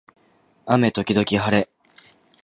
[0.65, 1.69] 雨時々はれ